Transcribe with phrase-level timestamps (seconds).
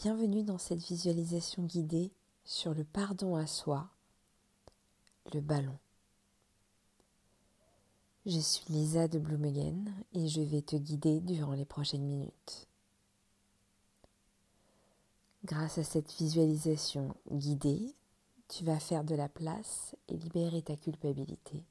[0.00, 2.12] bienvenue dans cette visualisation guidée
[2.44, 3.88] sur le pardon à soi,
[5.34, 5.76] le ballon.
[8.24, 12.68] Je suis Lisa de Blumegen et je vais te guider durant les prochaines minutes.
[15.44, 17.92] Grâce à cette visualisation guidée,
[18.46, 21.64] tu vas faire de la place et libérer ta culpabilité,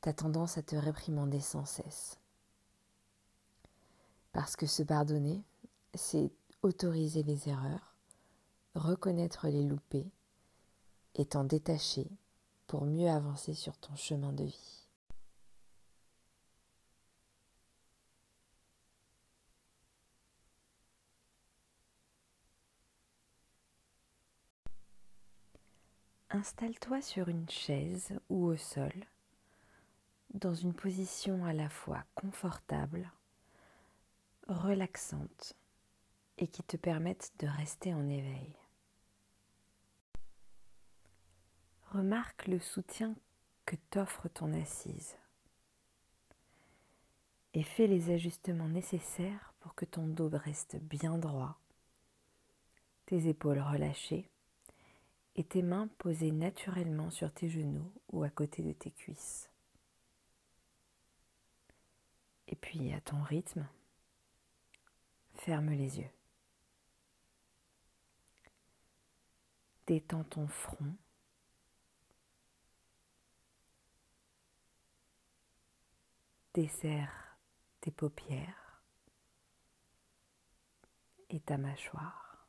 [0.00, 2.18] ta tendance à te réprimander sans cesse.
[4.32, 5.44] Parce que se pardonner,
[5.94, 7.94] c'est autoriser les erreurs,
[8.74, 10.10] reconnaître les loupés
[11.14, 12.06] et t'en détacher
[12.66, 14.86] pour mieux avancer sur ton chemin de vie.
[26.32, 28.92] Installe-toi sur une chaise ou au sol,
[30.32, 33.10] dans une position à la fois confortable,
[34.46, 35.56] relaxante
[36.40, 38.56] et qui te permette de rester en éveil.
[41.92, 43.14] Remarque le soutien
[43.66, 45.16] que t'offre ton assise
[47.52, 51.60] et fais les ajustements nécessaires pour que ton dos reste bien droit,
[53.06, 54.30] tes épaules relâchées
[55.36, 59.50] et tes mains posées naturellement sur tes genoux ou à côté de tes cuisses.
[62.48, 63.68] Et puis à ton rythme,
[65.34, 66.10] ferme les yeux.
[69.90, 70.94] Détends ton front.
[76.54, 77.36] Desserre
[77.80, 78.84] tes paupières
[81.28, 82.46] et ta mâchoire.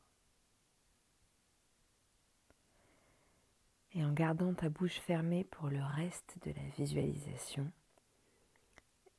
[3.94, 7.72] Et en gardant ta bouche fermée pour le reste de la visualisation,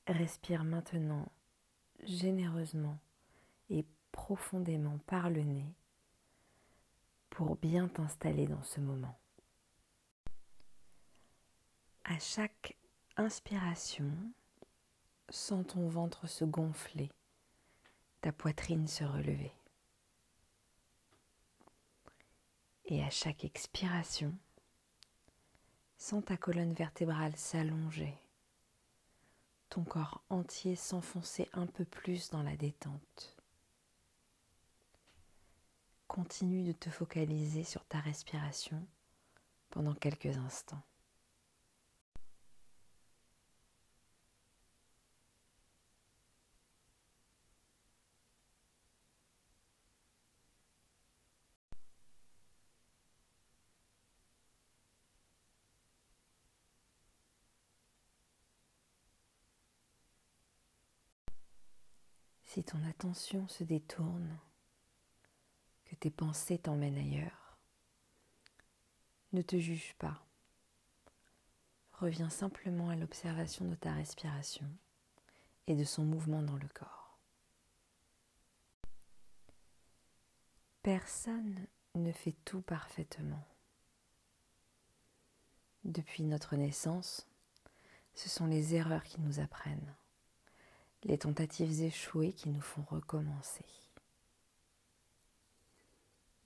[0.07, 1.29] respire maintenant
[2.05, 2.99] généreusement
[3.69, 5.75] et profondément par le nez
[7.33, 9.19] pour bien t'installer dans ce moment.
[12.03, 12.77] À chaque
[13.17, 14.11] inspiration,
[15.29, 17.09] sens ton ventre se gonfler,
[18.21, 19.51] ta poitrine se relever.
[22.85, 24.37] Et à chaque expiration,
[25.97, 28.13] Sens ta colonne vertébrale s'allonger,
[29.69, 33.32] ton corps entier s'enfoncer un peu plus dans la détente.
[36.13, 38.85] Continue de te focaliser sur ta respiration
[39.71, 40.83] pendant quelques instants.
[62.43, 64.37] Si ton attention se détourne,
[66.03, 67.57] tes pensées t'emmènent ailleurs,
[69.31, 70.21] ne te juge pas.
[71.93, 74.69] Reviens simplement à l'observation de ta respiration
[75.67, 77.17] et de son mouvement dans le corps.
[80.81, 81.65] Personne
[81.95, 83.47] ne fait tout parfaitement.
[85.85, 87.29] Depuis notre naissance,
[88.13, 89.95] ce sont les erreurs qui nous apprennent
[91.05, 93.63] les tentatives échouées qui nous font recommencer.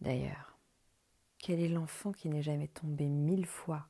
[0.02, 0.58] D'ailleurs,
[1.40, 3.88] quel est l'enfant qui n'est jamais tombé mille fois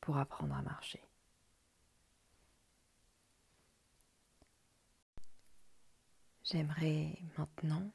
[0.00, 1.02] pour apprendre à marcher?
[6.44, 7.90] J'aimerais maintenant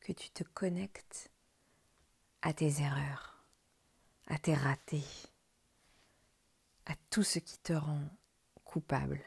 [0.00, 1.30] que tu te connectes
[2.40, 3.44] à tes erreurs,
[4.28, 5.04] à tes ratés,
[6.86, 8.08] à tout ce qui te rend
[8.64, 9.20] coupable.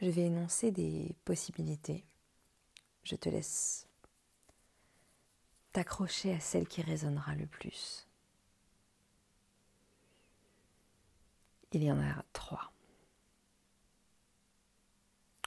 [0.00, 2.06] Je vais énoncer des possibilités.
[3.02, 3.89] Je te laisse
[5.72, 8.06] t'accrocher à celle qui résonnera le plus.
[11.72, 12.72] Il y en a trois.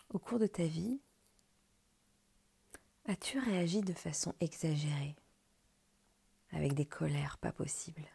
[0.09, 1.01] Au cours de ta vie,
[3.05, 5.15] as-tu réagi de façon exagérée,
[6.51, 8.07] avec des colères pas possibles?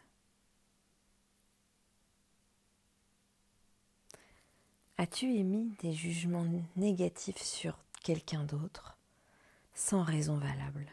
[4.97, 6.45] As-tu émis des jugements
[6.75, 8.97] négatifs sur quelqu'un d'autre
[9.73, 10.91] sans raison valable?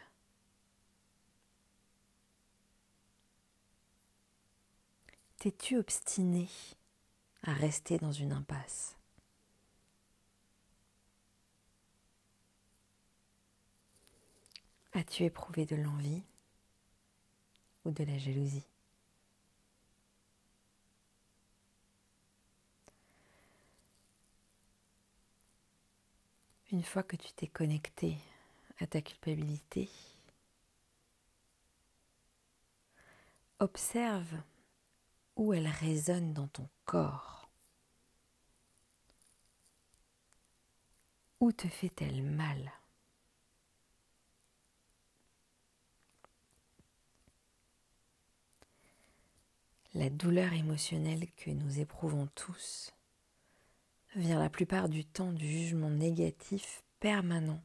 [5.39, 6.49] T'es-tu obstiné
[7.43, 8.97] à rester dans une impasse?
[14.93, 16.23] As-tu éprouvé de l'envie
[17.85, 18.65] ou de la jalousie?
[26.71, 28.17] Une fois que tu t'es connecté
[28.79, 29.87] à ta culpabilité.
[33.59, 34.41] Observe
[35.37, 37.49] où elle résonne dans ton corps.
[41.39, 42.71] Où te fait-elle mal?
[49.93, 52.93] La douleur émotionnelle que nous éprouvons tous
[54.15, 57.61] vient la plupart du temps du jugement négatif permanent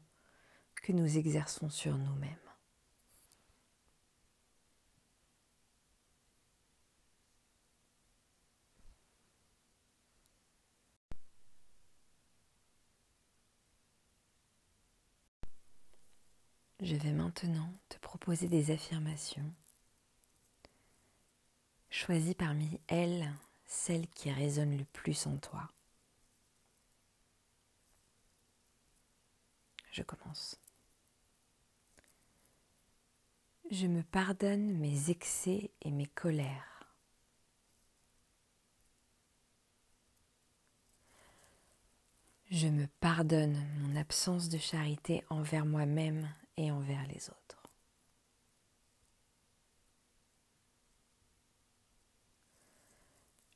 [0.83, 2.52] que nous exerçons sur nous-mêmes.
[16.93, 19.51] Je vais maintenant te proposer des affirmations.
[21.89, 23.33] Choisis parmi elles
[23.65, 25.71] celle qui résonne le plus en toi.
[29.91, 30.61] Je commence.
[33.71, 36.93] Je me pardonne mes excès et mes colères.
[42.51, 47.69] Je me pardonne mon absence de charité envers moi-même et envers les autres.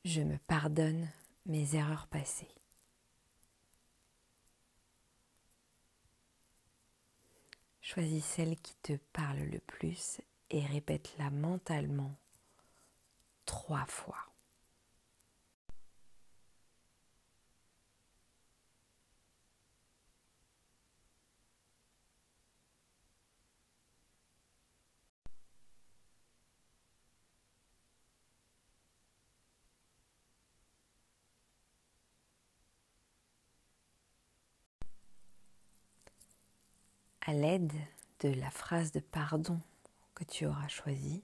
[0.05, 1.09] Je me pardonne
[1.45, 2.53] mes erreurs passées.
[7.81, 12.15] Choisis celle qui te parle le plus et répète-la mentalement
[13.45, 14.17] trois fois.
[37.27, 37.73] À l'aide
[38.21, 39.59] de la phrase de pardon
[40.15, 41.21] que tu auras choisie,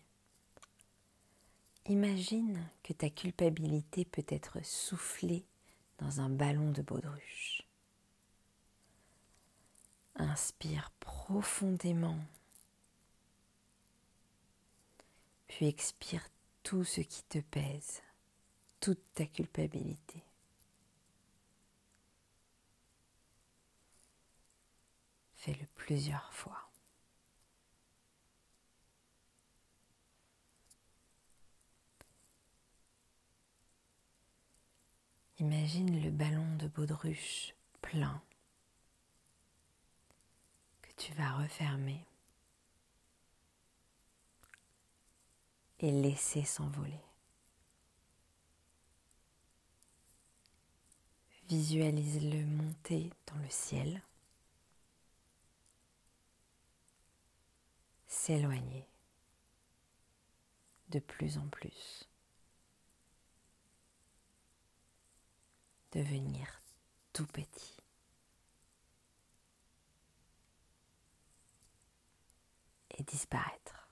[1.87, 5.45] imagine que ta culpabilité peut être soufflée
[5.99, 7.63] dans un ballon de baudruche.
[10.15, 12.19] Inspire profondément,
[15.47, 16.27] puis expire
[16.63, 18.01] tout ce qui te pèse,
[18.81, 20.21] toute ta culpabilité.
[25.43, 26.69] Fais-le plusieurs fois.
[35.39, 38.23] Imagine le ballon de baudruche plein
[40.81, 42.05] que tu vas refermer
[45.79, 47.03] et laisser s'envoler.
[51.49, 54.01] Visualise-le monter dans le ciel.
[58.23, 58.87] S'éloigner
[60.87, 62.09] de plus en plus,
[65.91, 66.61] devenir
[67.11, 67.75] tout petit.
[72.95, 73.82] et disparaître.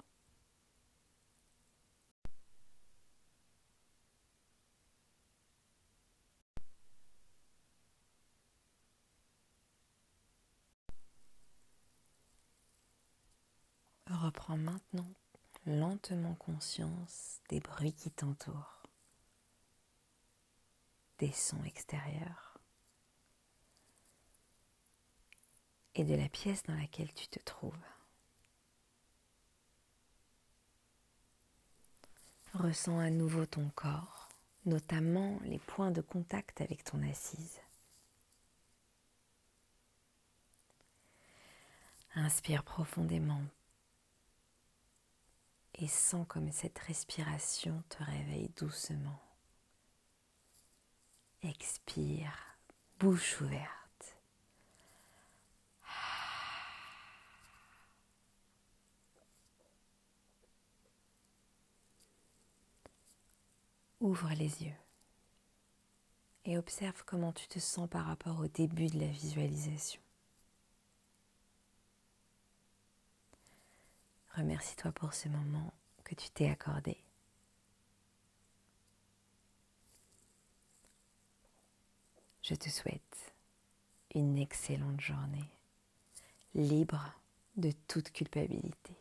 [14.32, 15.12] Reprends maintenant
[15.66, 18.82] lentement conscience des bruits qui t'entourent,
[21.20, 22.58] des sons extérieurs
[25.96, 27.76] et de la pièce dans laquelle tu te trouves.
[32.54, 34.30] Ressens à nouveau ton corps,
[34.66, 37.60] notamment les points de contact avec ton assise.
[42.16, 43.44] Inspire profondément
[45.76, 49.20] et sens comme cette respiration te réveille doucement.
[51.42, 52.58] Expire,
[53.00, 54.18] bouche ouverte.
[64.00, 64.76] Ouvre les yeux
[66.46, 70.02] et observe comment tu te sens par rapport au début de la visualisation.
[74.36, 75.74] Remercie-toi pour ce moment
[76.04, 76.98] que tu t'es accordé.
[82.42, 83.34] Je te souhaite
[84.16, 85.50] une excellente journée,
[86.56, 87.14] libre
[87.56, 88.96] de toute culpabilité.